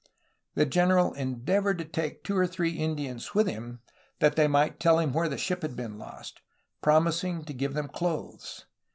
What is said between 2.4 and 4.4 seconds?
three Indians with him, that